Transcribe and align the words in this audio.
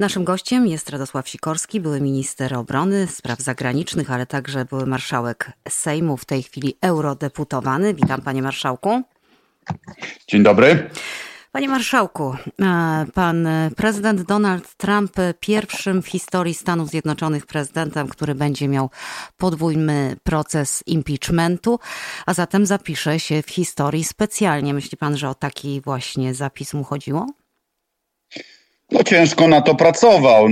Naszym 0.00 0.24
gościem 0.24 0.66
jest 0.66 0.90
Radosław 0.90 1.28
Sikorski, 1.28 1.80
były 1.80 2.00
minister 2.00 2.54
obrony, 2.54 3.06
spraw 3.06 3.40
zagranicznych, 3.40 4.10
ale 4.10 4.26
także 4.26 4.64
były 4.64 4.86
marszałek 4.86 5.52
Sejmu, 5.68 6.16
w 6.16 6.24
tej 6.24 6.42
chwili 6.42 6.76
eurodeputowany. 6.80 7.94
Witam 7.94 8.22
panie 8.22 8.42
marszałku. 8.42 9.02
Dzień 10.28 10.42
dobry. 10.42 10.90
Panie 11.52 11.68
marszałku, 11.68 12.34
e, 12.62 13.06
pan 13.14 13.48
prezydent 13.76 14.22
Donald 14.22 14.74
Trump 14.74 15.12
pierwszym 15.40 16.02
w 16.02 16.08
historii 16.08 16.54
Stanów 16.54 16.88
Zjednoczonych 16.88 17.46
prezydentem, 17.46 18.08
który 18.08 18.34
będzie 18.34 18.68
miał 18.68 18.90
podwójny 19.36 20.16
proces 20.22 20.82
impeachmentu, 20.86 21.78
a 22.26 22.34
zatem 22.34 22.66
zapisze 22.66 23.20
się 23.20 23.42
w 23.42 23.50
historii 23.50 24.04
specjalnie. 24.04 24.74
Myśli 24.74 24.98
pan, 24.98 25.16
że 25.16 25.28
o 25.28 25.34
taki 25.34 25.80
właśnie 25.80 26.34
zapis 26.34 26.74
mu 26.74 26.84
chodziło? 26.84 27.26
No 28.92 29.04
ciężko 29.04 29.48
na 29.48 29.60
to 29.60 29.74
pracował. 29.74 30.48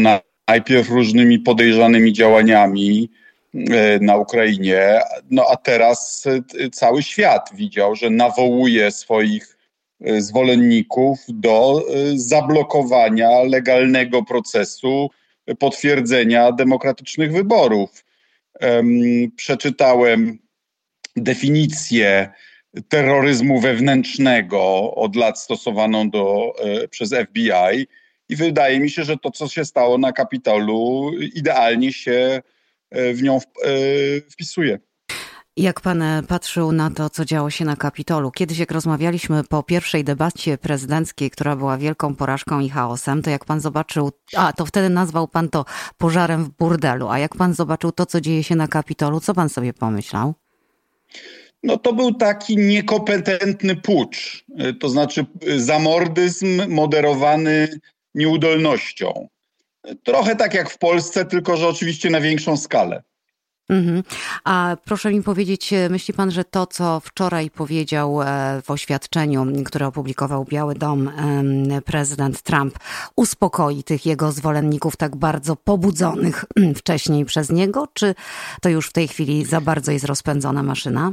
Najpierw 0.48 0.90
różnymi 0.90 1.38
podejrzanymi 1.38 2.12
działaniami 2.12 3.10
e, 3.54 3.98
na 4.00 4.16
Ukrainie, 4.16 5.00
no 5.30 5.46
a 5.50 5.56
teraz 5.56 6.24
e, 6.26 6.70
cały 6.70 7.02
świat 7.02 7.50
widział, 7.54 7.96
że 7.96 8.10
nawołuje 8.10 8.90
swoich 8.90 9.56
e, 10.00 10.20
zwolenników 10.20 11.18
do 11.28 11.82
zablokowania 12.14 13.42
legalnego 13.42 14.22
procesu 14.22 15.10
potwierdzenia 15.58 16.52
demokratycznych 16.52 17.32
wyborów. 17.32 18.04
Przeczytałem 19.36 20.38
definicję 21.16 22.30
terroryzmu 22.88 23.60
wewnętrznego 23.60 24.94
od 24.94 25.16
lat 25.16 25.40
stosowaną 25.40 26.10
do, 26.10 26.52
przez 26.90 27.14
FBI 27.14 27.86
i 28.28 28.36
wydaje 28.36 28.80
mi 28.80 28.90
się, 28.90 29.04
że 29.04 29.16
to, 29.16 29.30
co 29.30 29.48
się 29.48 29.64
stało 29.64 29.98
na 29.98 30.12
Kapitolu, 30.12 31.10
idealnie 31.34 31.92
się 31.92 32.42
e, 32.90 33.12
w 33.14 33.22
nią 33.22 33.36
e, 33.36 33.40
wpisuje. 34.30 34.78
Jak 35.56 35.80
pan 35.80 36.02
e, 36.02 36.22
patrzył 36.28 36.72
na 36.72 36.90
to, 36.90 37.10
co 37.10 37.24
działo 37.24 37.50
się 37.50 37.64
na 37.64 37.76
Kapitolu? 37.76 38.30
Kiedyś, 38.30 38.58
jak 38.58 38.70
rozmawialiśmy 38.70 39.44
po 39.44 39.62
pierwszej 39.62 40.04
debacie 40.04 40.58
prezydenckiej, 40.58 41.30
która 41.30 41.56
była 41.56 41.78
wielką 41.78 42.14
porażką 42.14 42.60
i 42.60 42.68
chaosem, 42.68 43.22
to 43.22 43.30
jak 43.30 43.44
pan 43.44 43.60
zobaczył, 43.60 44.10
a 44.36 44.52
to 44.52 44.66
wtedy 44.66 44.88
nazwał 44.88 45.28
pan 45.28 45.48
to 45.48 45.64
pożarem 45.98 46.44
w 46.44 46.50
burdelu, 46.50 47.08
a 47.08 47.18
jak 47.18 47.36
pan 47.36 47.54
zobaczył 47.54 47.92
to, 47.92 48.06
co 48.06 48.20
dzieje 48.20 48.44
się 48.44 48.56
na 48.56 48.68
Kapitolu, 48.68 49.20
co 49.20 49.34
pan 49.34 49.48
sobie 49.48 49.72
pomyślał? 49.72 50.34
No 51.62 51.76
to 51.76 51.92
był 51.92 52.14
taki 52.14 52.56
niekompetentny 52.56 53.76
pucz, 53.76 54.44
to 54.80 54.88
znaczy 54.88 55.26
zamordyzm 55.56 56.68
moderowany 56.68 57.68
nieudolnością. 58.14 59.28
Trochę 60.04 60.36
tak 60.36 60.54
jak 60.54 60.70
w 60.70 60.78
Polsce, 60.78 61.24
tylko 61.24 61.56
że 61.56 61.68
oczywiście 61.68 62.10
na 62.10 62.20
większą 62.20 62.56
skalę. 62.56 63.02
Mhm. 63.68 64.02
A 64.44 64.76
proszę 64.84 65.12
mi 65.12 65.22
powiedzieć, 65.22 65.74
myśli 65.90 66.14
pan, 66.14 66.30
że 66.30 66.44
to, 66.44 66.66
co 66.66 67.00
wczoraj 67.00 67.50
powiedział 67.50 68.22
e, 68.22 68.26
w 68.62 68.70
oświadczeniu, 68.70 69.46
które 69.64 69.86
opublikował 69.86 70.44
Biały 70.44 70.74
Dom 70.74 71.10
prezydent 71.84 72.42
Trump, 72.42 72.78
uspokoi 73.16 73.84
tych 73.84 74.06
jego 74.06 74.32
zwolenników 74.32 74.96
tak 74.96 75.16
bardzo 75.16 75.56
pobudzonych 75.56 76.44
wcześniej 76.80 77.24
przez 77.24 77.50
niego, 77.50 77.88
czy 77.94 78.14
to 78.62 78.68
już 78.68 78.88
w 78.88 78.92
tej 78.92 79.08
chwili 79.08 79.44
za 79.44 79.60
bardzo 79.60 79.92
jest 79.92 80.04
rozpędzona 80.04 80.62
maszyna? 80.62 81.12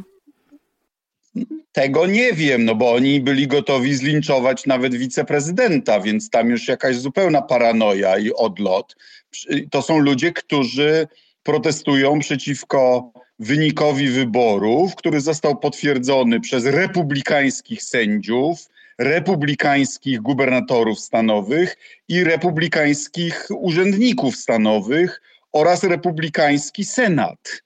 Tego 1.72 2.08
nie 2.08 2.34
wiem, 2.34 2.66
no 2.66 2.76
bo 2.76 2.94
oni 2.94 3.22
byli 3.22 3.48
gotowi 3.48 3.96
zlinczować 3.96 4.66
nawet 4.66 4.96
wiceprezydenta, 4.96 6.00
więc 6.00 6.30
tam 6.30 6.50
już 6.50 6.68
jakaś 6.68 6.96
zupełna 6.96 7.42
paranoja 7.42 8.18
i 8.18 8.34
odlot. 8.34 8.96
To 9.72 9.82
są 9.82 10.00
ludzie, 10.00 10.32
którzy 10.32 11.08
protestują 11.44 12.20
przeciwko 12.20 13.12
wynikowi 13.40 14.08
wyborów, 14.08 14.96
który 14.96 15.22
został 15.22 15.58
potwierdzony 15.58 16.40
przez 16.40 16.66
republikańskich 16.66 17.84
sędziów, 17.84 18.70
republikańskich 18.98 20.22
gubernatorów 20.22 21.00
stanowych 21.00 21.78
i 22.08 22.24
republikańskich 22.24 23.48
urzędników 23.50 24.36
stanowych 24.36 25.22
oraz 25.52 25.84
republikański 25.84 26.86
senat. 26.86 27.65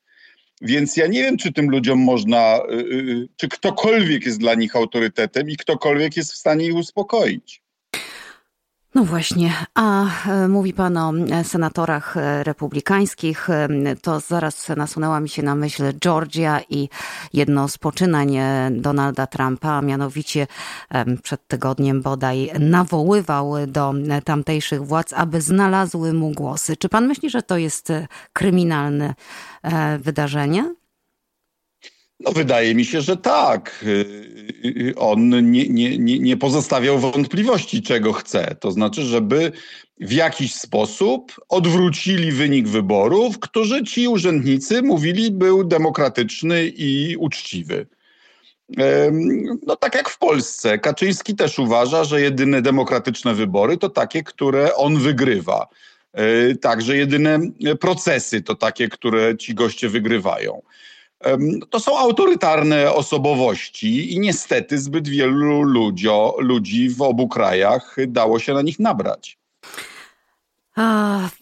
Więc 0.62 0.98
ja 0.98 1.08
nie 1.08 1.24
wiem, 1.24 1.38
czy 1.38 1.54
tym 1.54 1.70
ludziom 1.70 2.00
można, 2.00 2.60
y, 2.72 2.74
y, 2.74 2.78
y, 2.78 3.30
czy 3.36 3.48
ktokolwiek 3.48 4.26
jest 4.26 4.40
dla 4.40 4.56
nich 4.56 4.76
autorytetem 4.76 5.50
i 5.50 5.58
ktokolwiek 5.58 6.18
jest 6.18 6.34
w 6.34 6.38
stanie 6.38 6.66
ich 6.66 6.76
uspokoić. 6.76 7.62
No 8.96 9.04
właśnie, 9.04 9.54
a 9.76 10.06
e, 10.28 10.48
mówi 10.48 10.74
Pan 10.74 10.98
o 10.98 11.14
e, 11.32 11.44
senatorach 11.44 12.18
e, 12.18 12.44
republikańskich, 12.44 13.48
to 14.02 14.20
zaraz 14.20 14.70
nasunęła 14.70 15.20
mi 15.20 15.30
się 15.30 15.44
na 15.44 15.56
myśl 15.56 15.84
Georgia 16.00 16.62
i 16.70 16.90
jedno 17.34 17.68
z 17.68 17.78
poczynań 17.78 18.38
Donalda 18.72 19.28
Trumpa, 19.28 19.70
a 19.70 19.82
mianowicie 19.82 20.48
przed 21.24 21.48
tygodniem 21.48 22.02
bodaj 22.02 22.52
nawoływał 22.60 23.54
do 23.68 23.94
tamtejszych 24.24 24.86
władz, 24.86 25.14
aby 25.14 25.42
znalazły 25.42 26.14
mu 26.14 26.32
głosy. 26.32 26.78
Czy 26.78 26.90
Pan 26.90 27.08
myśli, 27.08 27.30
że 27.30 27.42
to 27.42 27.58
jest 27.58 27.94
kryminalne 28.34 29.14
wydarzenie? 30.00 30.79
No, 32.20 32.32
wydaje 32.32 32.76
mi 32.76 32.86
się, 32.86 33.02
że 33.02 33.18
tak. 33.18 33.84
Y, 33.84 33.88
y, 34.66 34.90
y, 34.90 34.96
on 34.96 35.52
nie, 35.52 35.70
nie, 35.70 36.20
nie, 36.20 36.38
pozostawiał 36.38 37.00
wątpliwości, 37.00 37.82
czego 37.82 38.14
chce. 38.14 38.56
To 38.60 38.72
znaczy, 38.72 39.02
żeby 39.02 39.52
w 40.00 40.12
jakiś 40.12 40.56
sposób 40.56 41.36
odwrócili 41.50 42.32
wynik 42.32 42.68
wyborów, 42.68 43.40
którzy 43.40 43.84
ci 43.84 44.08
urzędnicy 44.08 44.82
mówili 44.82 45.32
był 45.32 45.64
demokratyczny 45.64 46.68
i 46.68 47.16
uczciwy. 47.18 47.88
No 49.68 49.76
tak 49.76 49.96
jak 49.96 50.10
w 50.10 50.18
Polsce. 50.18 50.80
Kaczyński 50.80 51.36
też 51.36 51.60
uważa, 51.60 52.04
że 52.04 52.22
jedyne 52.22 52.62
demokratyczne 52.62 53.34
wybory 53.34 53.78
to 53.78 53.90
takie, 53.90 54.24
które 54.24 54.76
on 54.76 54.98
wygrywa. 54.98 55.68
Także 56.62 56.98
jedyne 56.98 57.40
procesy 57.80 58.42
to 58.42 58.56
takie, 58.56 58.90
które 58.90 59.38
ci 59.38 59.56
goście 59.56 59.90
wygrywają. 59.90 60.62
To 61.70 61.80
są 61.80 61.98
autorytarne 61.98 62.94
osobowości 62.94 64.14
i 64.14 64.20
niestety 64.20 64.80
zbyt 64.80 65.08
wielu 65.08 65.62
ludzio, 65.62 66.36
ludzi 66.40 66.90
w 66.90 67.02
obu 67.02 67.28
krajach 67.28 67.96
dało 68.08 68.40
się 68.40 68.54
na 68.54 68.62
nich 68.62 68.80
nabrać. 68.80 69.40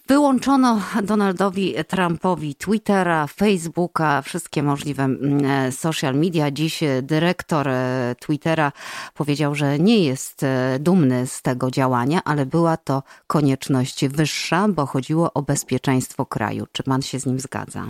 Wyłączono 0.07 0.81
Donaldowi 1.03 1.75
Trumpowi 1.88 2.55
Twittera, 2.55 3.27
Facebooka, 3.27 4.21
wszystkie 4.21 4.63
możliwe 4.63 5.03
e, 5.03 5.71
social 5.71 6.15
media. 6.15 6.51
Dziś 6.51 6.79
dyrektor 7.01 7.67
e, 7.69 8.15
Twittera 8.19 8.71
powiedział, 9.13 9.55
że 9.55 9.79
nie 9.79 10.03
jest 10.03 10.44
e, 10.44 10.77
dumny 10.79 11.27
z 11.27 11.41
tego 11.41 11.71
działania, 11.71 12.21
ale 12.23 12.45
była 12.45 12.77
to 12.77 13.03
konieczność 13.27 14.07
wyższa, 14.07 14.67
bo 14.67 14.85
chodziło 14.85 15.33
o 15.33 15.41
bezpieczeństwo 15.41 16.25
kraju. 16.25 16.65
Czy 16.71 16.83
pan 16.83 17.01
się 17.01 17.19
z 17.19 17.25
nim 17.25 17.39
zgadza? 17.39 17.88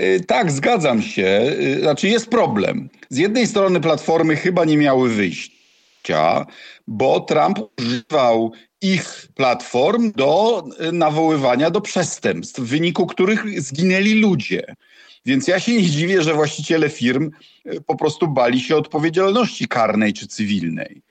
Y, 0.00 0.24
tak, 0.26 0.52
zgadzam 0.52 1.02
się. 1.02 1.40
Y, 1.60 1.80
znaczy 1.80 2.08
jest 2.08 2.28
problem. 2.30 2.88
Z 3.08 3.16
jednej 3.16 3.46
strony 3.46 3.80
platformy 3.80 4.36
chyba 4.36 4.64
nie 4.64 4.76
miały 4.76 5.08
wyjścia, 5.08 6.46
bo 6.86 7.20
Trump 7.20 7.58
używał 7.78 8.52
ich 8.80 9.28
platform 9.34 10.12
do 10.16 10.64
y, 10.88 10.92
nawoływania 10.92 11.70
do 11.70 11.80
przestępstw, 11.80 12.60
w 12.60 12.66
wyniku 12.66 13.06
których 13.06 13.62
zginęli 13.62 14.14
ludzie. 14.14 14.74
Więc 15.26 15.48
ja 15.48 15.60
się 15.60 15.72
nie 15.72 15.82
dziwię, 15.82 16.22
że 16.22 16.34
właściciele 16.34 16.90
firm 16.90 17.30
po 17.86 17.96
prostu 17.96 18.28
bali 18.28 18.60
się 18.60 18.76
odpowiedzialności 18.76 19.68
karnej 19.68 20.12
czy 20.12 20.26
cywilnej. 20.26 21.02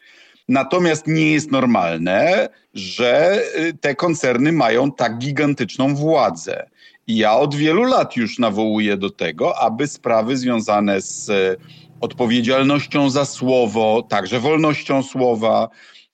Natomiast 0.47 1.07
nie 1.07 1.31
jest 1.31 1.51
normalne, 1.51 2.49
że 2.73 3.41
te 3.81 3.95
koncerny 3.95 4.51
mają 4.51 4.91
tak 4.91 5.17
gigantyczną 5.17 5.95
władzę. 5.95 6.69
I 7.07 7.17
ja 7.17 7.37
od 7.37 7.55
wielu 7.55 7.83
lat 7.83 8.15
już 8.15 8.39
nawołuję 8.39 8.97
do 8.97 9.09
tego, 9.09 9.59
aby 9.59 9.87
sprawy 9.87 10.37
związane 10.37 11.01
z 11.01 11.29
e, 11.29 11.55
odpowiedzialnością 12.01 13.09
za 13.09 13.25
słowo, 13.25 14.07
także 14.09 14.39
wolnością 14.39 15.03
słowa, 15.03 15.69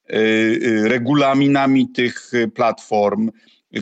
e, 0.09 0.13
e, 0.13 0.17
regulaminami 0.87 1.89
tych 1.89 2.31
platform, 2.55 3.31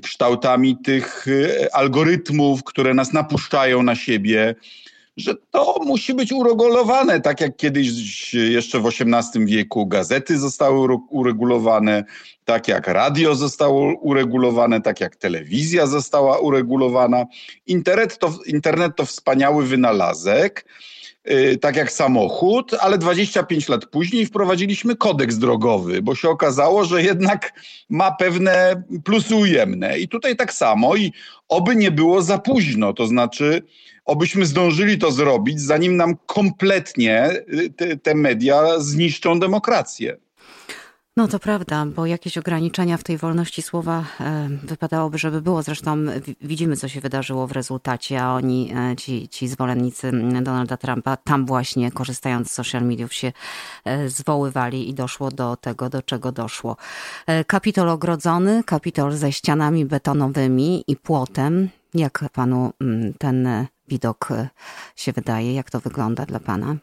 kształtami 0.03 0.77
tych 0.83 1.25
algorytmów, 1.73 2.63
które 2.63 2.93
nas 2.93 3.13
napuszczają 3.13 3.83
na 3.83 3.95
siebie, 3.95 4.55
że 5.17 5.35
to 5.51 5.75
musi 5.85 6.13
być 6.13 6.31
uregulowane, 6.31 7.21
tak 7.21 7.41
jak 7.41 7.57
kiedyś 7.57 8.33
jeszcze 8.33 8.79
w 8.79 8.88
XVIII 8.88 9.45
wieku 9.45 9.88
gazety 9.88 10.39
zostały 10.39 10.97
uregulowane, 11.09 12.03
tak 12.45 12.67
jak 12.67 12.88
radio 12.88 13.35
zostało 13.35 13.94
uregulowane, 14.01 14.81
tak 14.81 15.01
jak 15.01 15.15
telewizja 15.15 15.88
została 15.88 16.39
uregulowana. 16.39 17.25
Internet 17.67 18.17
to, 18.19 18.33
internet 18.45 18.95
to 18.95 19.06
wspaniały 19.06 19.65
wynalazek, 19.65 20.65
tak 21.62 21.75
jak 21.75 21.92
samochód, 21.92 22.74
ale 22.80 22.98
25 22.98 23.69
lat 23.69 23.86
później 23.86 24.25
wprowadziliśmy 24.25 24.95
kodeks 24.95 25.38
drogowy, 25.38 26.01
bo 26.01 26.16
się 26.16 26.30
okazało, 26.30 26.86
że 26.86 27.04
jednak 27.04 27.54
ma 27.89 28.12
pewne 28.12 28.83
plusy 29.04 29.36
ujemne. 29.36 30.00
I 30.00 30.07
tutaj 30.07 30.36
tak 30.36 30.54
samo 30.54 30.95
i 30.95 31.13
oby 31.48 31.75
nie 31.75 31.92
było 31.92 32.22
za 32.22 32.38
późno, 32.38 32.94
to 32.94 33.07
znaczy 33.07 33.62
obyśmy 34.06 34.45
zdążyli 34.45 34.98
to 34.98 35.12
zrobić, 35.12 35.62
zanim 35.62 35.98
nam 35.98 36.16
kompletnie 36.25 37.30
y, 37.54 37.69
te, 37.69 37.98
te 37.98 38.16
media 38.16 38.80
zniszczą 38.80 39.39
demokrację. 39.39 40.18
No 41.17 41.27
to 41.27 41.39
prawda, 41.39 41.85
bo 41.85 42.06
jakieś 42.06 42.38
ograniczenia 42.38 42.97
w 42.97 43.03
tej 43.03 43.17
wolności 43.17 43.62
słowa 43.62 44.03
e, 44.19 44.50
wypadałoby, 44.63 45.17
żeby 45.17 45.41
było. 45.41 45.63
Zresztą 45.63 45.97
widzimy, 46.41 46.77
co 46.77 46.88
się 46.88 47.01
wydarzyło 47.01 47.47
w 47.47 47.51
rezultacie, 47.51 48.23
a 48.23 48.33
oni, 48.33 48.73
e, 48.75 48.95
ci, 48.95 49.29
ci 49.29 49.47
zwolennicy 49.47 50.12
Donalda 50.41 50.77
Trumpa, 50.77 51.17
tam 51.17 51.45
właśnie 51.45 51.91
korzystając 51.91 52.51
z 52.51 52.53
social 52.53 52.83
mediów 52.83 53.13
się 53.13 53.31
e, 53.85 54.09
zwoływali 54.09 54.89
i 54.89 54.94
doszło 54.94 55.31
do 55.31 55.56
tego, 55.56 55.89
do 55.89 56.01
czego 56.01 56.31
doszło. 56.31 56.77
Kapitol 57.47 57.89
ogrodzony, 57.89 58.63
kapitol 58.63 59.13
ze 59.13 59.31
ścianami 59.31 59.85
betonowymi 59.85 60.83
i 60.88 60.95
płotem. 60.95 61.69
Jak 61.94 62.25
panu 62.33 62.71
ten 63.17 63.65
widok 63.88 64.29
się 64.95 65.12
wydaje? 65.12 65.53
Jak 65.53 65.69
to 65.71 65.79
wygląda 65.79 66.25
dla 66.25 66.39
pana? 66.39 66.75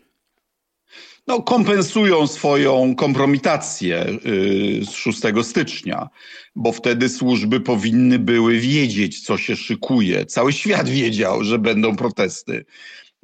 No, 1.27 1.43
kompensują 1.43 2.27
swoją 2.27 2.95
kompromitację 2.95 4.07
y, 4.27 4.81
z 4.85 4.91
6 4.91 5.21
stycznia, 5.43 6.09
bo 6.57 6.73
wtedy 6.73 7.09
służby 7.09 7.61
powinny 7.61 8.19
były 8.19 8.59
wiedzieć, 8.59 9.21
co 9.21 9.39
się 9.39 9.57
szykuje. 9.57 10.27
Cały 10.27 10.53
świat 10.53 10.89
wiedział, 11.01 11.45
że 11.45 11.59
będą 11.59 11.97
protesty. 11.97 12.65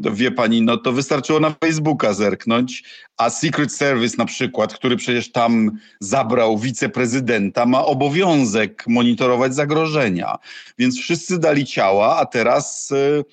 To 0.03 0.15
wie 0.15 0.31
pani, 0.31 0.62
no 0.62 0.76
to 0.76 0.93
wystarczyło 0.93 1.41
na 1.41 1.55
Facebooka 1.65 2.15
zerknąć, 2.15 2.85
a 3.17 3.31
Secret 3.31 3.73
Service 3.73 4.17
na 4.19 4.25
przykład, 4.25 4.75
który 4.75 4.97
przecież 4.97 5.32
tam 5.32 5.70
zabrał 6.00 6.59
wiceprezydenta, 6.59 7.67
ma 7.67 7.85
obowiązek 7.85 8.85
monitorować 8.88 9.55
zagrożenia. 9.55 10.37
Więc 10.79 10.99
wszyscy 10.99 11.38
dali 11.38 11.65
ciała, 11.65 12.17
a 12.17 12.26
teraz 12.26 12.91
y, 12.91 13.25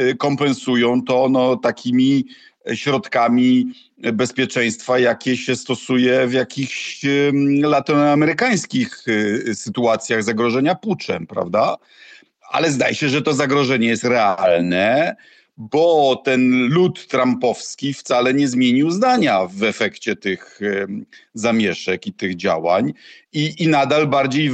y, 0.00 0.16
kompensują 0.16 1.02
to 1.02 1.28
no, 1.28 1.56
takimi 1.56 2.24
środkami 2.74 3.72
bezpieczeństwa, 3.98 4.98
jakie 4.98 5.36
się 5.36 5.56
stosuje 5.56 6.26
w 6.26 6.32
jakichś 6.32 7.00
latynoamerykańskich 7.62 9.08
y, 9.08 9.54
sytuacjach 9.54 10.22
zagrożenia 10.22 10.74
puczem, 10.74 11.26
prawda? 11.26 11.76
Ale 12.50 12.70
zdaje 12.70 12.94
się, 12.94 13.08
że 13.08 13.22
to 13.22 13.32
zagrożenie 13.32 13.88
jest 13.88 14.04
realne, 14.04 15.16
bo 15.56 16.16
ten 16.24 16.68
lud 16.68 17.06
trumpowski 17.06 17.94
wcale 17.94 18.34
nie 18.34 18.48
zmienił 18.48 18.90
zdania 18.90 19.46
w 19.46 19.62
efekcie 19.62 20.16
tych 20.16 20.60
zamieszek 21.34 22.06
i 22.06 22.12
tych 22.12 22.36
działań 22.36 22.92
i, 23.32 23.54
i 23.58 23.68
nadal 23.68 24.06
bardziej 24.06 24.50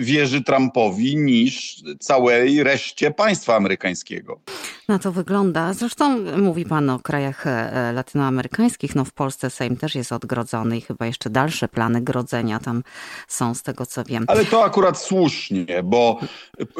wierzy 0.00 0.44
Trumpowi 0.44 1.16
niż 1.16 1.82
całej 2.00 2.62
reszcie 2.62 3.10
państwa 3.10 3.56
amerykańskiego. 3.56 4.40
Na 4.90 4.98
to 4.98 5.12
wygląda. 5.12 5.72
Zresztą 5.72 6.18
mówi 6.36 6.64
pan 6.64 6.90
o 6.90 6.98
krajach 6.98 7.46
e, 7.46 7.92
latynoamerykańskich. 7.92 8.94
No 8.94 9.04
w 9.04 9.12
Polsce 9.12 9.50
Sejm 9.50 9.76
też 9.76 9.94
jest 9.94 10.12
odgrodzony 10.12 10.76
i 10.76 10.80
chyba 10.80 11.06
jeszcze 11.06 11.30
dalsze 11.30 11.68
plany 11.68 12.00
grodzenia 12.00 12.58
tam 12.58 12.82
są 13.28 13.54
z 13.54 13.62
tego 13.62 13.86
co 13.86 14.04
wiem. 14.04 14.24
Ale 14.26 14.44
to 14.44 14.64
akurat 14.64 14.98
słusznie, 14.98 15.82
bo 15.84 16.20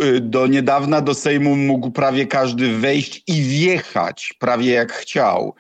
y, 0.03 0.21
do 0.21 0.47
niedawna 0.47 1.01
do 1.01 1.15
Sejmu 1.15 1.57
mógł 1.57 1.91
prawie 1.91 2.27
każdy 2.27 2.79
wejść 2.79 3.23
i 3.27 3.43
wjechać 3.43 4.35
prawie 4.39 4.73
jak 4.73 4.93
chciał. 4.93 5.55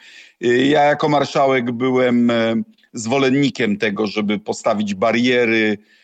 Y, 0.45 0.67
ja 0.67 0.83
jako 0.83 1.09
marszałek 1.09 1.73
byłem 1.73 2.31
e, 2.31 2.55
zwolennikiem 2.93 3.77
tego, 3.77 4.07
żeby 4.07 4.39
postawić 4.39 4.95
bariery 4.95 5.79
e, 5.79 6.00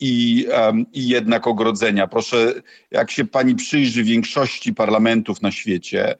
i, 0.00 0.46
i 0.92 1.08
jednak 1.08 1.46
ogrodzenia. 1.46 2.06
Proszę, 2.06 2.54
jak 2.90 3.10
się 3.10 3.24
pani 3.24 3.54
przyjrzy 3.54 4.04
większości 4.04 4.74
parlamentów 4.74 5.42
na 5.42 5.52
świecie, 5.52 6.14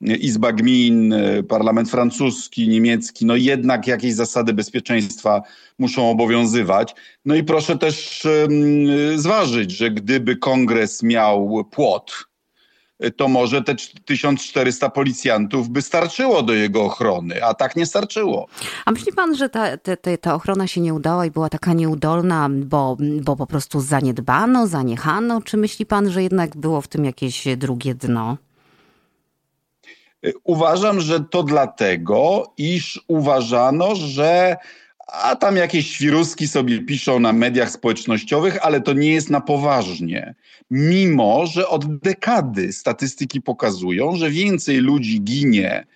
Izba 0.00 0.52
Gmin, 0.52 1.12
e, 1.12 1.42
parlament 1.42 1.90
francuski, 1.90 2.68
niemiecki, 2.68 3.26
no 3.26 3.36
jednak 3.36 3.86
jakieś 3.86 4.14
zasady 4.14 4.52
bezpieczeństwa 4.52 5.42
muszą 5.78 6.10
obowiązywać. 6.10 6.94
No 7.24 7.34
i 7.34 7.44
proszę 7.44 7.78
też 7.78 8.26
zważyć, 9.16 9.70
że 9.70 9.90
gdyby 9.90 10.36
kongres 10.36 11.02
miał 11.02 11.64
płot, 11.70 12.29
to 13.16 13.28
może 13.28 13.62
te 13.62 13.74
1400 14.04 14.90
policjantów 14.90 15.68
by 15.68 15.82
starczyło 15.82 16.42
do 16.42 16.52
jego 16.52 16.84
ochrony, 16.84 17.44
a 17.44 17.54
tak 17.54 17.76
nie 17.76 17.86
starczyło. 17.86 18.46
A 18.84 18.90
myśli 18.90 19.12
pan, 19.12 19.36
że 19.36 19.48
ta, 19.48 19.76
ta, 19.76 19.96
ta 20.20 20.34
ochrona 20.34 20.66
się 20.66 20.80
nie 20.80 20.94
udała 20.94 21.26
i 21.26 21.30
była 21.30 21.48
taka 21.48 21.72
nieudolna, 21.72 22.48
bo, 22.50 22.96
bo 23.22 23.36
po 23.36 23.46
prostu 23.46 23.80
zaniedbano, 23.80 24.66
zaniechano? 24.66 25.42
Czy 25.42 25.56
myśli 25.56 25.86
pan, 25.86 26.10
że 26.10 26.22
jednak 26.22 26.56
było 26.56 26.80
w 26.80 26.88
tym 26.88 27.04
jakieś 27.04 27.44
drugie 27.56 27.94
dno? 27.94 28.36
Uważam, 30.44 31.00
że 31.00 31.20
to 31.20 31.42
dlatego, 31.42 32.52
iż 32.58 33.04
uważano, 33.08 33.94
że 33.94 34.56
a 35.12 35.36
tam 35.36 35.56
jakieś 35.56 35.90
świruski 35.90 36.48
sobie 36.48 36.78
piszą 36.78 37.20
na 37.20 37.32
mediach 37.32 37.70
społecznościowych, 37.70 38.58
ale 38.62 38.80
to 38.80 38.92
nie 38.92 39.12
jest 39.12 39.30
na 39.30 39.40
poważnie. 39.40 40.34
Mimo, 40.70 41.46
że 41.46 41.68
od 41.68 41.98
dekady 41.98 42.72
statystyki 42.72 43.40
pokazują, 43.40 44.16
że 44.16 44.30
więcej 44.30 44.76
ludzi 44.76 45.20
ginie, 45.22 45.86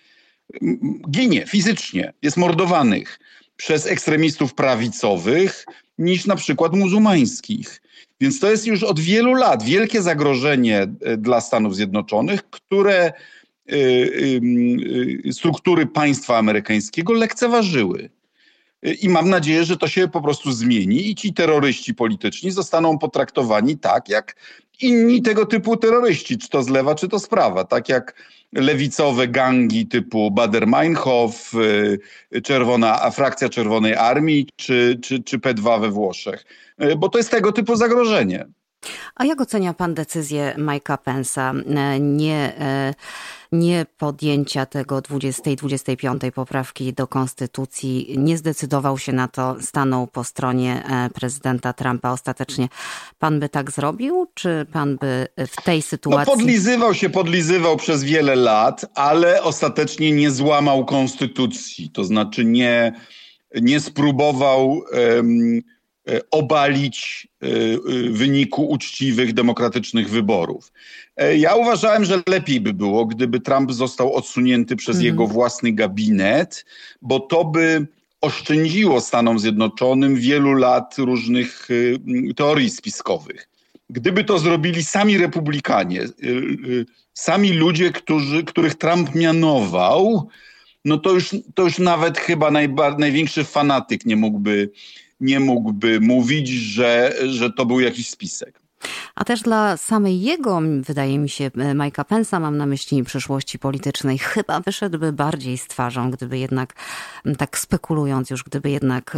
ginie 1.11 1.45
fizycznie, 1.47 2.13
jest 2.21 2.37
mordowanych 2.37 3.19
przez 3.57 3.87
ekstremistów 3.87 4.53
prawicowych 4.53 5.65
niż 5.97 6.25
na 6.25 6.35
przykład 6.35 6.73
muzułmańskich. 6.73 7.81
Więc 8.21 8.39
to 8.39 8.51
jest 8.51 8.67
już 8.67 8.83
od 8.83 8.99
wielu 8.99 9.33
lat 9.33 9.63
wielkie 9.63 10.01
zagrożenie 10.01 10.81
e, 10.81 11.17
dla 11.17 11.41
Stanów 11.41 11.75
Zjednoczonych, 11.75 12.49
które 12.49 12.97
e, 13.03 13.13
e, 15.27 15.33
struktury 15.33 15.85
państwa 15.85 16.37
amerykańskiego 16.37 17.13
lekceważyły. 17.13 18.09
I 19.01 19.09
mam 19.09 19.29
nadzieję, 19.29 19.65
że 19.65 19.77
to 19.77 19.87
się 19.87 20.07
po 20.07 20.21
prostu 20.21 20.51
zmieni 20.51 21.09
i 21.09 21.15
ci 21.15 21.33
terroryści 21.33 21.93
polityczni 21.93 22.51
zostaną 22.51 22.97
potraktowani 22.97 23.77
tak, 23.77 24.09
jak 24.09 24.35
inni 24.81 25.21
tego 25.21 25.45
typu 25.45 25.77
terroryści, 25.77 26.37
czy 26.37 26.49
to 26.49 26.63
z 26.63 26.69
lewa, 26.69 26.95
czy 26.95 27.07
to 27.07 27.19
z 27.19 27.27
prawa. 27.27 27.63
Tak 27.63 27.89
jak 27.89 28.23
lewicowe 28.53 29.27
gangi 29.27 29.87
typu 29.87 30.31
Bader-Meinhof, 30.31 31.59
y, 32.35 32.41
czerwona, 32.41 33.11
frakcja 33.11 33.49
Czerwonej 33.49 33.95
Armii, 33.95 34.47
czy, 34.55 34.99
czy, 35.03 35.23
czy 35.23 35.39
P2 35.39 35.81
we 35.81 35.89
Włoszech. 35.89 36.45
Y, 36.83 36.95
bo 36.95 37.09
to 37.09 37.17
jest 37.17 37.31
tego 37.31 37.51
typu 37.51 37.75
zagrożenie. 37.75 38.45
A 39.15 39.25
jak 39.25 39.41
ocenia 39.41 39.73
pan 39.73 39.93
decyzję 39.93 40.55
Mike'a 40.57 40.97
Pence'a 40.97 41.63
e, 41.77 41.99
nie, 41.99 42.53
e, 42.59 42.93
nie 43.51 43.85
podjęcia 43.97 44.65
tego 44.65 44.99
20-25 44.99 46.31
poprawki 46.31 46.93
do 46.93 47.07
konstytucji? 47.07 48.15
Nie 48.17 48.37
zdecydował 48.37 48.97
się 48.97 49.13
na 49.13 49.27
to, 49.27 49.55
stanął 49.61 50.07
po 50.07 50.23
stronie 50.23 50.83
e, 50.89 51.09
prezydenta 51.09 51.73
Trumpa 51.73 52.11
ostatecznie. 52.11 52.67
Pan 53.19 53.39
by 53.39 53.49
tak 53.49 53.71
zrobił, 53.71 54.27
czy 54.33 54.65
pan 54.71 54.97
by 54.97 55.27
w 55.37 55.63
tej 55.63 55.81
sytuacji... 55.81 56.31
No 56.31 56.37
podlizywał 56.37 56.93
się, 56.93 57.09
podlizywał 57.09 57.77
przez 57.77 58.03
wiele 58.03 58.35
lat, 58.35 58.85
ale 58.95 59.43
ostatecznie 59.43 60.11
nie 60.11 60.31
złamał 60.31 60.85
konstytucji. 60.85 61.89
To 61.89 62.03
znaczy 62.03 62.45
nie, 62.45 62.93
nie 63.61 63.79
spróbował... 63.79 64.81
Um, 65.17 65.61
obalić 66.31 67.27
e, 67.41 67.47
e, 67.47 67.79
wyniku 68.09 68.69
uczciwych, 68.69 69.33
demokratycznych 69.33 70.09
wyborów. 70.09 70.71
Ja 71.37 71.55
uważałem, 71.55 72.05
że 72.05 72.21
lepiej 72.29 72.61
by 72.61 72.73
było, 72.73 73.05
gdyby 73.05 73.39
Trump 73.39 73.71
został 73.71 74.13
odsunięty 74.13 74.75
przez 74.75 74.95
mhm. 74.95 75.05
jego 75.05 75.27
własny 75.27 75.71
gabinet, 75.71 76.65
bo 77.01 77.19
to 77.19 77.45
by 77.45 77.87
oszczędziło 78.21 79.01
Stanom 79.01 79.39
Zjednoczonym 79.39 80.15
wielu 80.15 80.53
lat 80.53 80.95
różnych 80.97 81.67
teorii 82.35 82.69
spiskowych. 82.69 83.49
Gdyby 83.89 84.23
to 84.23 84.39
zrobili 84.39 84.83
sami 84.83 85.17
republikanie, 85.17 86.01
sami 87.13 87.53
ludzie, 87.53 87.91
którzy, 87.91 88.43
których 88.43 88.75
Trump 88.75 89.15
mianował, 89.15 90.29
no 90.85 90.97
to 90.97 91.11
już, 91.11 91.35
to 91.55 91.63
już 91.63 91.79
nawet 91.79 92.17
chyba 92.17 92.51
najba, 92.51 92.97
największy 92.97 93.43
fanatyk 93.43 94.05
nie 94.05 94.15
mógłby 94.15 94.69
nie 95.25 95.39
mógłby 95.39 95.99
mówić, 95.99 96.49
że, 96.49 97.13
że 97.27 97.51
to 97.51 97.65
był 97.65 97.79
jakiś 97.79 98.09
spisek. 98.09 98.64
A 99.15 99.23
też 99.23 99.41
dla 99.41 99.77
samej 99.77 100.21
jego, 100.21 100.61
wydaje 100.81 101.19
mi 101.19 101.29
się, 101.29 101.51
Majka 101.75 102.03
Pensa, 102.03 102.39
mam 102.39 102.57
na 102.57 102.65
myśli 102.65 103.03
przyszłości 103.03 103.59
politycznej, 103.59 104.17
chyba 104.17 104.59
wyszedłby 104.59 105.13
bardziej 105.13 105.57
z 105.57 105.67
twarzą, 105.67 106.11
gdyby 106.11 106.37
jednak, 106.37 106.73
tak 107.37 107.57
spekulując 107.57 108.29
już, 108.29 108.43
gdyby 108.43 108.69
jednak 108.69 109.17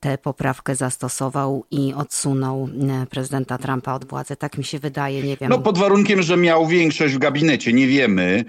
tę 0.00 0.18
poprawkę 0.18 0.74
zastosował 0.74 1.64
i 1.70 1.94
odsunął 1.94 2.68
prezydenta 3.10 3.58
Trumpa 3.58 3.94
od 3.94 4.04
władzy. 4.04 4.36
Tak 4.36 4.58
mi 4.58 4.64
się 4.64 4.78
wydaje, 4.78 5.22
nie 5.22 5.36
wiem. 5.36 5.50
No 5.50 5.58
pod 5.58 5.78
warunkiem, 5.78 6.22
że 6.22 6.36
miał 6.36 6.66
większość 6.66 7.14
w 7.14 7.18
gabinecie, 7.18 7.72
nie 7.72 7.86
wiemy. 7.86 8.44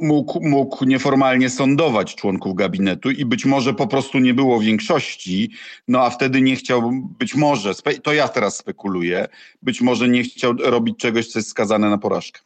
Mógł, 0.00 0.40
mógł 0.48 0.84
nieformalnie 0.84 1.50
sądować 1.50 2.14
członków 2.14 2.54
gabinetu 2.54 3.10
i 3.10 3.24
być 3.24 3.44
może 3.44 3.74
po 3.74 3.86
prostu 3.86 4.18
nie 4.18 4.34
było 4.34 4.60
większości, 4.60 5.50
no 5.88 6.04
a 6.04 6.10
wtedy 6.10 6.40
nie 6.40 6.56
chciał, 6.56 6.90
być 7.18 7.34
może, 7.34 7.72
to 8.02 8.12
ja 8.12 8.28
teraz 8.28 8.47
spekuluję, 8.50 9.28
być 9.62 9.80
może 9.80 10.08
nie 10.08 10.22
chciał 10.22 10.52
robić 10.52 10.98
czegoś, 10.98 11.26
co 11.26 11.38
jest 11.38 11.48
skazane 11.48 11.90
na 11.90 11.98
porażkę. 11.98 12.40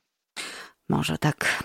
Może 0.89 1.19
tak 1.19 1.63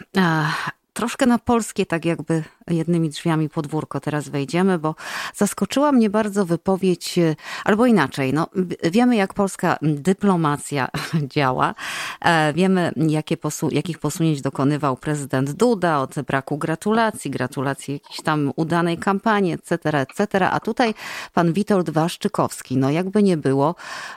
troszkę 0.98 1.25
na 1.25 1.39
polskie, 1.39 1.86
tak 1.86 2.06
jakby 2.06 2.44
jednymi 2.68 3.10
drzwiami 3.10 3.50
podwórko 3.50 4.00
teraz 4.00 4.30
wejdziemy, 4.30 4.80
bo 4.80 4.96
zaskoczyła 5.36 5.92
mnie 5.92 6.10
bardzo 6.10 6.46
wypowiedź, 6.46 7.18
e, 7.18 7.36
albo 7.66 7.86
inaczej, 7.86 8.34
no, 8.34 8.48
wiemy 8.84 9.16
jak 9.16 9.34
polska 9.34 9.77
dyplomacja 9.82 10.88
działa, 11.36 11.75
e, 12.22 12.54
wiemy 12.54 12.92
jakie 12.96 13.38
posu 13.38 13.70
jakich 13.72 14.00
posunięć 14.00 14.42
dokonywał 14.42 14.98
prezydent 14.98 15.51
Duda 15.51 16.00
od 16.00 16.16
braku 16.22 16.58
gratulacji, 16.58 17.32
gratulacji 17.32 17.94
jakiejś 17.94 18.22
tam 18.22 18.51
udanej 18.56 18.98
kampanii, 18.98 19.54
etc., 19.54 20.00
etc., 20.00 20.50
a 20.50 20.60
tutaj 20.60 20.94
pan 21.34 21.54
Witold 21.54 21.89
Waszczykowski, 21.89 22.77
no 22.77 22.89
jakby 22.89 23.24
nie 23.24 23.38
było, 23.38 23.75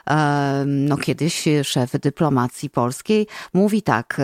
e, 0.09 0.63
no 0.65 0.97
kiedyś 0.97 1.45
szef 1.63 1.91
dyplomacji 1.91 2.69
polskiej 2.69 3.27
mówi 3.53 3.81
tak, 3.81 4.21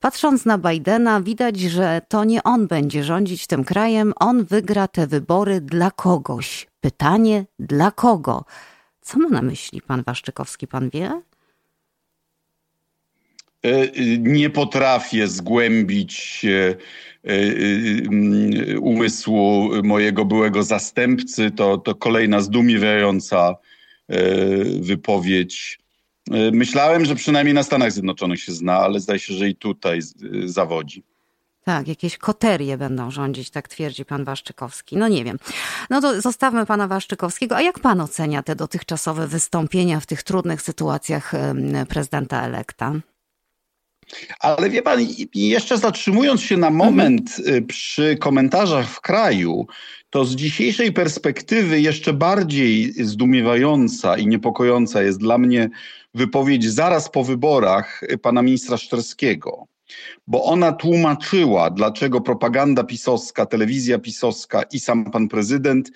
patrząc 0.00 0.44
na 0.44 0.58
Bidena 0.58 1.20
widać, 1.20 1.60
że 1.60 1.97
to 2.00 2.24
nie 2.24 2.42
on 2.42 2.66
będzie 2.66 3.04
rządzić 3.04 3.46
tym 3.46 3.64
krajem, 3.64 4.12
on 4.16 4.44
wygra 4.44 4.88
te 4.88 5.06
wybory 5.06 5.60
dla 5.60 5.90
kogoś. 5.90 6.66
Pytanie 6.80 7.44
dla 7.58 7.90
kogo? 7.90 8.44
Co 9.00 9.18
ma 9.18 9.28
na 9.28 9.42
myśli 9.42 9.82
pan 9.82 10.02
Waszczykowski, 10.02 10.66
pan 10.66 10.90
wie? 10.90 11.22
E, 13.62 13.88
nie 14.18 14.50
potrafię 14.50 15.28
zgłębić 15.28 16.44
e, 16.44 16.76
e, 17.24 18.78
umysłu 18.78 19.70
mojego 19.82 20.24
byłego 20.24 20.62
zastępcy. 20.62 21.50
To, 21.50 21.78
to 21.78 21.94
kolejna 21.94 22.40
zdumiewająca 22.40 23.56
wypowiedź. 24.80 25.78
Myślałem, 26.52 27.04
że 27.04 27.14
przynajmniej 27.14 27.54
na 27.54 27.62
Stanach 27.62 27.92
Zjednoczonych 27.92 28.40
się 28.40 28.52
zna, 28.52 28.78
ale 28.78 29.00
zdaje 29.00 29.18
się, 29.18 29.34
że 29.34 29.48
i 29.48 29.56
tutaj 29.56 30.00
zawodzi. 30.44 31.02
Tak, 31.68 31.88
jakieś 31.88 32.18
koterie 32.18 32.78
będą 32.78 33.10
rządzić, 33.10 33.50
tak 33.50 33.68
twierdzi 33.68 34.04
pan 34.04 34.24
Waszczykowski. 34.24 34.96
No 34.96 35.08
nie 35.08 35.24
wiem. 35.24 35.38
No 35.90 36.00
to 36.00 36.20
zostawmy 36.20 36.66
pana 36.66 36.88
Waszczykowskiego. 36.88 37.56
A 37.56 37.62
jak 37.62 37.78
pan 37.78 38.00
ocenia 38.00 38.42
te 38.42 38.56
dotychczasowe 38.56 39.26
wystąpienia 39.26 40.00
w 40.00 40.06
tych 40.06 40.22
trudnych 40.22 40.62
sytuacjach 40.62 41.32
prezydenta 41.88 42.42
elekta? 42.42 42.94
Ale 44.40 44.70
wie 44.70 44.82
pan, 44.82 45.00
jeszcze 45.34 45.78
zatrzymując 45.78 46.42
się 46.42 46.56
na 46.56 46.70
moment 46.70 47.36
mhm. 47.38 47.66
przy 47.66 48.16
komentarzach 48.16 48.88
w 48.88 49.00
kraju, 49.00 49.66
to 50.10 50.24
z 50.24 50.36
dzisiejszej 50.36 50.92
perspektywy 50.92 51.80
jeszcze 51.80 52.12
bardziej 52.12 52.92
zdumiewająca 52.92 54.16
i 54.16 54.26
niepokojąca 54.26 55.02
jest 55.02 55.18
dla 55.20 55.38
mnie 55.38 55.70
wypowiedź 56.14 56.70
zaraz 56.70 57.10
po 57.10 57.24
wyborach 57.24 58.00
pana 58.22 58.42
ministra 58.42 58.76
Szczerskiego 58.76 59.66
bo 60.26 60.44
ona 60.44 60.72
tłumaczyła, 60.72 61.70
dlaczego 61.70 62.20
propaganda 62.20 62.84
pisowska, 62.84 63.46
telewizja 63.46 63.98
pisowska 63.98 64.62
i 64.62 64.80
sam 64.80 65.10
pan 65.10 65.28
prezydent 65.28 65.90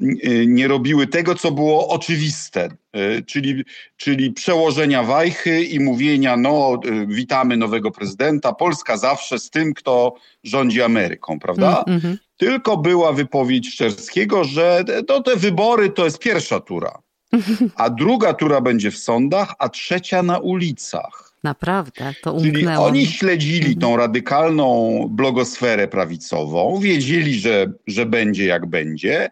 y, 0.00 0.44
nie 0.48 0.68
robiły 0.68 1.06
tego, 1.06 1.34
co 1.34 1.52
było 1.52 1.88
oczywiste, 1.88 2.68
y, 2.96 3.22
czyli, 3.26 3.64
czyli 3.96 4.32
przełożenia 4.32 5.02
wajchy 5.02 5.64
i 5.64 5.80
mówienia, 5.80 6.36
no 6.36 6.80
y, 6.84 7.06
witamy 7.06 7.56
nowego 7.56 7.90
prezydenta, 7.90 8.52
Polska 8.52 8.96
zawsze 8.96 9.38
z 9.38 9.50
tym, 9.50 9.74
kto 9.74 10.14
rządzi 10.44 10.82
Ameryką, 10.82 11.38
prawda? 11.38 11.84
Mm 11.86 12.00
-hmm. 12.00 12.16
Tylko 12.36 12.76
była 12.76 13.12
wypowiedź 13.12 13.68
Szczerskiego, 13.68 14.44
że 14.44 14.84
to 15.06 15.22
te 15.22 15.36
wybory 15.36 15.90
to 15.90 16.04
jest 16.04 16.18
pierwsza 16.18 16.60
tura, 16.60 16.98
a 17.76 17.90
druga 17.90 18.34
tura 18.34 18.60
będzie 18.60 18.90
w 18.90 18.98
sądach, 18.98 19.54
a 19.58 19.68
trzecia 19.68 20.22
na 20.22 20.38
ulicach. 20.38 21.25
Naprawdę, 21.46 22.14
to 22.22 22.32
umknęło. 22.32 22.52
Czyli 22.52 22.66
oni 22.66 23.06
śledzili 23.06 23.76
tą 23.76 23.96
radykalną 23.96 24.66
blogosferę 25.10 25.88
prawicową, 25.88 26.80
wiedzieli, 26.80 27.40
że, 27.40 27.72
że 27.86 28.06
będzie 28.06 28.44
jak 28.44 28.66
będzie 28.66 29.30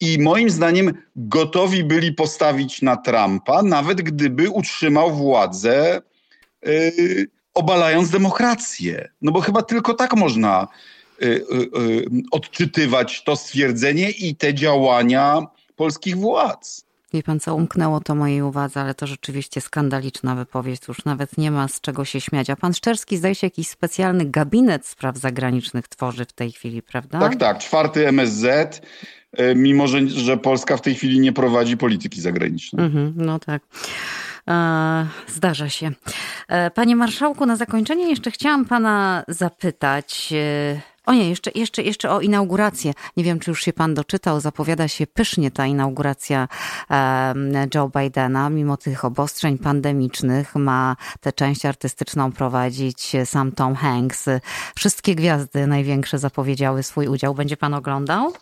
i 0.00 0.18
moim 0.18 0.50
zdaniem 0.50 0.92
gotowi 1.16 1.84
byli 1.84 2.12
postawić 2.12 2.82
na 2.82 2.96
Trumpa, 2.96 3.62
nawet 3.62 4.02
gdyby 4.02 4.50
utrzymał 4.50 5.16
władzę 5.16 6.00
yy, 6.62 7.26
obalając 7.54 8.10
demokrację. 8.10 9.08
No 9.22 9.32
bo 9.32 9.40
chyba 9.40 9.62
tylko 9.62 9.94
tak 9.94 10.16
można 10.16 10.68
yy, 11.20 11.44
yy, 11.74 12.22
odczytywać 12.30 13.24
to 13.24 13.36
stwierdzenie 13.36 14.10
i 14.10 14.36
te 14.36 14.54
działania 14.54 15.46
polskich 15.76 16.16
władz. 16.16 16.89
Wie 17.12 17.22
pan 17.22 17.40
co, 17.40 17.54
umknęło 17.54 18.00
to 18.00 18.14
mojej 18.14 18.42
uwadze, 18.42 18.80
ale 18.80 18.94
to 18.94 19.06
rzeczywiście 19.06 19.60
skandaliczna 19.60 20.34
wypowiedź, 20.34 20.80
już 20.88 21.04
nawet 21.04 21.38
nie 21.38 21.50
ma 21.50 21.68
z 21.68 21.80
czego 21.80 22.04
się 22.04 22.20
śmiać. 22.20 22.50
A 22.50 22.56
pan 22.56 22.74
Szczerski 22.74 23.16
zdaje 23.16 23.34
się 23.34 23.46
jakiś 23.46 23.68
specjalny 23.68 24.24
gabinet 24.24 24.86
spraw 24.86 25.16
zagranicznych 25.16 25.88
tworzy 25.88 26.24
w 26.24 26.32
tej 26.32 26.52
chwili, 26.52 26.82
prawda? 26.82 27.18
Tak, 27.18 27.36
tak, 27.36 27.58
czwarty 27.58 28.08
MSZ, 28.08 28.80
e, 29.32 29.54
mimo 29.54 29.86
że, 29.86 30.08
że 30.08 30.36
Polska 30.36 30.76
w 30.76 30.80
tej 30.80 30.94
chwili 30.94 31.20
nie 31.20 31.32
prowadzi 31.32 31.76
polityki 31.76 32.20
zagranicznej. 32.20 32.84
Mhm, 32.84 33.12
no 33.16 33.38
tak. 33.38 33.62
E, 34.48 35.06
zdarza 35.28 35.68
się. 35.68 35.90
E, 36.48 36.70
panie 36.70 36.96
marszałku, 36.96 37.46
na 37.46 37.56
zakończenie 37.56 38.10
jeszcze 38.10 38.30
chciałam 38.30 38.64
pana 38.64 39.24
zapytać 39.28 40.34
o 41.10 41.12
nie, 41.12 41.28
jeszcze, 41.28 41.50
jeszcze, 41.54 41.82
jeszcze 41.82 42.10
o 42.10 42.20
inaugurację. 42.20 42.92
Nie 43.16 43.24
wiem, 43.24 43.38
czy 43.38 43.50
już 43.50 43.64
się 43.64 43.72
pan 43.72 43.94
doczytał. 43.94 44.40
Zapowiada 44.40 44.88
się 44.88 45.06
pysznie 45.06 45.50
ta 45.50 45.66
inauguracja 45.66 46.48
Joe 47.74 47.90
Bidena. 47.98 48.50
Mimo 48.50 48.76
tych 48.76 49.04
obostrzeń 49.04 49.58
pandemicznych 49.58 50.54
ma 50.54 50.96
tę 51.20 51.32
część 51.32 51.66
artystyczną 51.66 52.32
prowadzić 52.32 53.12
sam 53.24 53.52
Tom 53.52 53.74
Hanks. 53.74 54.26
Wszystkie 54.76 55.14
gwiazdy 55.14 55.66
największe 55.66 56.18
zapowiedziały 56.18 56.82
swój 56.82 57.06
udział. 57.08 57.34
Będzie 57.34 57.56
pan 57.56 57.74
oglądał? 57.74 58.32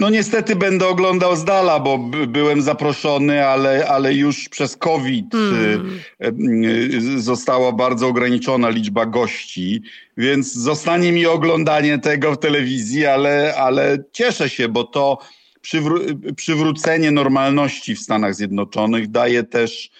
No 0.00 0.10
niestety 0.10 0.56
będę 0.56 0.88
oglądał 0.88 1.36
z 1.36 1.44
dala, 1.44 1.80
bo 1.80 1.98
byłem 2.28 2.62
zaproszony, 2.62 3.46
ale, 3.46 3.88
ale 3.88 4.14
już 4.14 4.48
przez 4.48 4.76
COVID 4.76 5.32
hmm. 5.32 6.00
Y, 6.22 7.16
y, 7.16 7.20
została 7.20 7.72
bardzo 7.72 8.08
ograniczona 8.08 8.68
liczba 8.68 9.06
gości, 9.06 9.82
więc 10.16 10.52
zostanie 10.54 11.12
mi 11.12 11.26
oglądanie 11.26 11.98
tego 11.98 12.32
w 12.32 12.38
telewizji, 12.38 13.06
ale, 13.06 13.54
ale 13.56 13.98
cieszę 14.12 14.50
się, 14.50 14.68
bo 14.68 14.84
to 14.84 15.18
przywró 15.60 16.00
przywrócenie 16.36 17.10
normalności 17.10 17.94
w 17.94 18.00
Stanach 18.00 18.34
Zjednoczonych 18.34 19.10
daje 19.10 19.42
też 19.42 19.90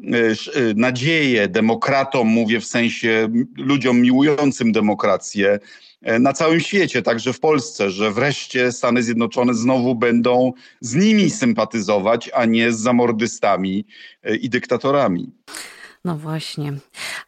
y, 0.00 0.74
nadzieję 0.76 1.48
demokratom, 1.48 2.28
mówię 2.28 2.60
w 2.60 2.66
sensie 2.66 3.28
ludziom 3.56 4.00
miłującym 4.00 4.72
demokrację, 4.72 5.58
na 6.02 6.32
całym 6.32 6.60
świecie, 6.60 7.02
także 7.02 7.32
w 7.32 7.40
Polsce, 7.40 7.90
że 7.90 8.10
wreszcie 8.10 8.72
Stany 8.72 9.02
Zjednoczone 9.02 9.54
znowu 9.54 9.94
będą 9.94 10.52
z 10.80 10.94
nimi 10.94 11.30
sympatyzować, 11.30 12.30
a 12.34 12.44
nie 12.44 12.72
z 12.72 12.80
zamordystami 12.80 13.84
e, 14.22 14.36
i 14.36 14.48
dyktatorami. 14.48 15.32
No 16.08 16.16
właśnie. 16.16 16.72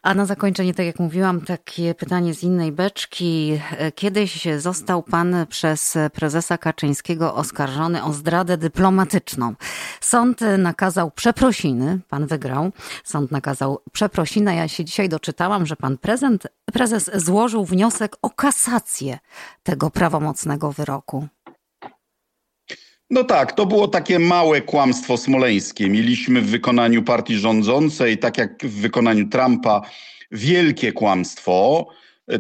A 0.03 0.15
na 0.15 0.27
zakończenie, 0.27 0.75
tak 0.75 0.87
jak 0.87 0.99
mówiłam, 0.99 1.41
takie 1.41 1.95
pytanie 1.95 2.35
z 2.35 2.43
innej 2.43 2.73
beczki. 2.73 3.61
Kiedyś 3.95 4.49
został 4.59 5.03
pan 5.03 5.47
przez 5.49 5.99
prezesa 6.13 6.59
Kaczyńskiego 6.59 7.35
oskarżony 7.35 8.05
o 8.05 8.13
zdradę 8.13 8.57
dyplomatyczną. 8.57 9.55
Sąd 10.01 10.41
nakazał 10.59 11.11
przeprosiny, 11.11 11.99
pan 12.09 12.27
wygrał. 12.27 12.73
Sąd 13.05 13.31
nakazał 13.31 13.83
przeprosiny. 13.93 14.55
Ja 14.55 14.69
się 14.69 14.85
dzisiaj 14.85 15.09
doczytałam, 15.09 15.67
że 15.67 15.77
pan 15.77 15.99
prezent, 15.99 16.47
prezes 16.73 17.11
złożył 17.15 17.65
wniosek 17.65 18.17
o 18.23 18.31
kasację 18.31 19.19
tego 19.63 19.91
prawomocnego 19.91 20.73
wyroku. 20.73 21.29
No 23.11 23.25
tak, 23.25 23.53
to 23.53 23.67
było 23.67 23.89
takie 23.89 24.19
małe 24.19 24.61
kłamstwo 24.61 25.17
smoleńskie. 25.17 25.89
Mieliśmy 25.89 26.41
w 26.41 26.51
wykonaniu 26.51 27.03
partii 27.03 27.37
rządzącej, 27.37 28.19
tak 28.19 28.39
jak 28.39 28.65
w 28.65 28.81
wykonaniu 28.81 29.29
Trumpa, 29.29 29.83
wielkie 30.31 30.93
kłamstwo. 30.93 31.87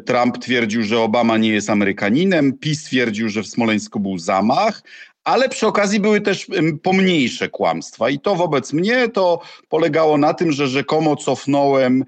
Trump 0.07 0.39
twierdził, 0.39 0.83
że 0.83 1.01
Obama 1.01 1.39
nie 1.39 1.49
jest 1.49 1.71
Amerykaninem, 1.71 2.53
PiS 2.53 2.85
twierdził, 2.85 3.29
że 3.29 3.43
w 3.43 3.47
Smoleńsku 3.47 4.01
był 4.01 4.19
zamach, 4.19 4.83
ale 5.25 5.49
przy 5.49 5.67
okazji 5.67 6.01
były 6.01 6.21
też 6.21 6.47
pomniejsze 6.83 7.49
kłamstwa. 7.49 8.11
I 8.11 8.19
to 8.19 8.37
wobec 8.37 8.73
mnie 8.73 9.09
to 9.09 9.41
polegało 9.69 10.19
na 10.19 10.35
tym, 10.35 10.53
że 10.53 10.69
rzekomo 10.69 11.17
cofnąłem 11.17 12.05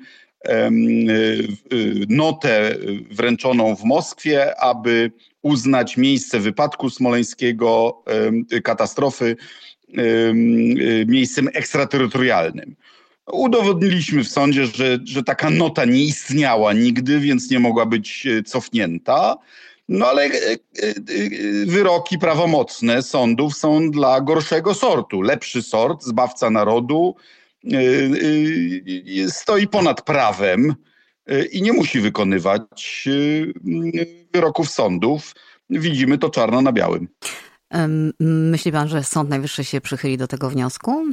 notę 2.09 2.77
wręczoną 3.11 3.77
w 3.77 3.85
Moskwie, 3.85 4.61
aby 4.61 5.13
uznać 5.43 5.97
miejsce 5.97 6.41
wypadku 6.41 6.91
smoleńskiego, 6.91 8.03
katastrofy, 8.63 9.37
miejscem 11.07 11.49
ekstraterytorialnym. 11.55 12.77
Udowodniliśmy 13.33 14.25
w 14.25 14.29
sądzie, 14.29 14.67
że, 14.67 14.99
że 15.05 15.23
taka 15.23 15.51
nota 15.51 15.85
nie 15.85 16.05
istniała 16.05 16.73
nigdy, 16.73 17.21
więc 17.21 17.51
nie 17.51 17.59
mogła 17.59 17.87
być 17.87 18.27
e, 18.27 18.43
cofnięta. 18.43 19.37
No 19.89 20.07
ale 20.07 20.25
e, 20.25 20.31
e, 20.31 20.57
wyroki 21.67 22.19
prawomocne 22.19 23.03
sądów 23.03 23.57
są 23.57 23.91
dla 23.91 24.21
gorszego 24.21 24.75
sortu. 24.75 25.23
Lepszy 25.23 25.63
sort, 25.63 26.03
zbawca 26.03 26.51
narodu, 26.51 27.17
stoi 29.29 29.69
ponad 29.69 30.03
prawem 30.03 30.75
i 31.53 31.63
nie 31.63 31.73
musi 31.73 32.01
wykonywać 32.01 33.09
wyroków 34.33 34.71
sądów. 34.71 35.35
Widzimy 35.71 36.19
to 36.19 36.31
czarno 36.31 36.63
na 36.63 36.73
białym. 36.73 37.09
Myśli 38.21 38.73
pan, 38.73 38.89
że 38.89 39.05
Sąd 39.05 39.31
Najwyższy 39.31 39.65
się 39.65 39.81
przychyli 39.81 40.17
do 40.17 40.27
tego 40.27 40.51
wniosku? 40.51 41.05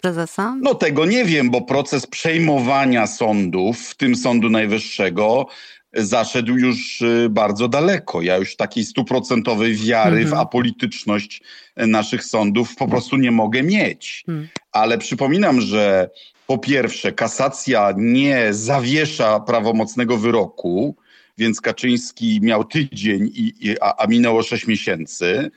Prezesa? 0.00 0.56
No 0.60 0.74
tego 0.74 1.06
nie 1.06 1.24
wiem, 1.24 1.50
bo 1.50 1.62
proces 1.62 2.06
przejmowania 2.06 3.06
sądów, 3.06 3.78
w 3.78 3.96
tym 3.96 4.16
Sądu 4.16 4.50
Najwyższego, 4.50 5.46
zaszedł 5.96 6.56
już 6.56 7.02
y, 7.02 7.26
bardzo 7.30 7.68
daleko. 7.68 8.22
Ja 8.22 8.36
już 8.36 8.56
takiej 8.56 8.84
stuprocentowej 8.84 9.74
wiary 9.74 10.16
mhm. 10.16 10.28
w 10.28 10.34
apolityczność 10.34 11.42
naszych 11.76 12.24
sądów 12.24 12.76
po 12.76 12.88
prostu 12.88 13.16
nie 13.16 13.30
mogę 13.30 13.62
mieć. 13.62 14.24
Mhm. 14.28 14.48
Ale 14.72 14.98
przypominam, 14.98 15.60
że 15.60 16.10
po 16.46 16.58
pierwsze, 16.58 17.12
kasacja 17.12 17.94
nie 17.96 18.48
zawiesza 18.50 19.40
prawomocnego 19.40 20.16
wyroku, 20.16 20.96
więc 21.38 21.60
Kaczyński 21.60 22.40
miał 22.42 22.64
tydzień, 22.64 23.30
i, 23.34 23.54
i 23.60 23.80
a, 23.80 23.96
a 23.96 24.06
minęło 24.06 24.42
sześć 24.42 24.66
miesięcy. 24.66 25.50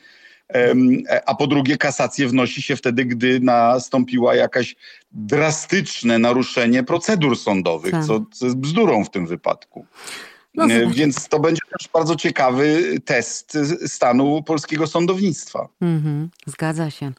A 1.26 1.36
po 1.36 1.48
drugie, 1.48 1.78
kasację 1.78 2.28
wnosi 2.28 2.62
się 2.62 2.76
wtedy, 2.76 3.06
gdy 3.06 3.40
nastąpiła 3.40 4.36
jakaś 4.36 4.76
drastyczne 5.12 6.20
naruszenie 6.20 6.84
procedur 6.84 7.38
sądowych, 7.38 7.92
tak. 7.92 8.06
co, 8.06 8.26
co 8.34 8.46
jest 8.46 8.58
bzdurą 8.58 9.04
w 9.04 9.10
tym 9.10 9.28
wypadku. 9.28 9.86
No, 10.58 10.66
e, 10.66 10.88
Więc 10.88 11.28
to 11.28 11.40
będzie 11.40 11.62
też 11.80 11.90
bardzo 11.94 12.16
ciekawy 12.16 12.96
test 13.06 13.58
stanu 13.88 14.44
polskiego 14.44 14.88
sądownictwa. 14.88 15.68
Mhm, 15.82 16.30
zgadza 16.46 16.92
się. 16.92 17.12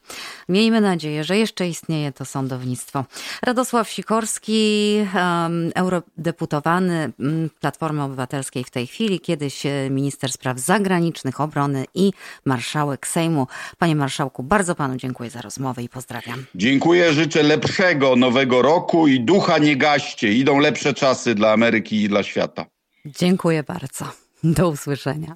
Miejmy 0.49 0.81
nadzieję, 0.81 1.23
że 1.23 1.37
jeszcze 1.37 1.67
istnieje 1.67 2.11
to 2.11 2.25
sądownictwo. 2.25 3.05
Radosław 3.41 3.89
Sikorski, 3.89 4.95
um, 5.15 5.71
eurodeputowany 5.75 7.11
mm, 7.19 7.49
Platformy 7.59 8.03
Obywatelskiej 8.03 8.63
w 8.63 8.69
tej 8.69 8.87
chwili, 8.87 9.19
kiedyś 9.19 9.65
e, 9.65 9.89
minister 9.89 10.31
spraw 10.31 10.59
zagranicznych, 10.59 11.41
obrony 11.41 11.85
i 11.95 12.11
marszałek 12.45 13.07
Sejmu. 13.07 13.47
Panie 13.77 13.95
marszałku, 13.95 14.43
bardzo 14.43 14.75
panu 14.75 14.95
dziękuję 14.95 15.29
za 15.29 15.41
rozmowę 15.41 15.83
i 15.83 15.89
pozdrawiam. 15.89 16.45
Dziękuję, 16.55 17.13
życzę 17.13 17.43
lepszego 17.43 18.15
nowego 18.15 18.61
roku 18.61 19.07
i 19.07 19.19
ducha 19.19 19.57
nie 19.57 19.75
gaście. 19.75 20.33
Idą 20.33 20.59
lepsze 20.59 20.93
czasy 20.93 21.35
dla 21.35 21.51
Ameryki 21.51 22.03
i 22.03 22.09
dla 22.09 22.23
świata. 22.23 22.65
Dziękuję 23.05 23.63
bardzo. 23.63 24.05
Do 24.43 24.69
usłyszenia. 24.69 25.35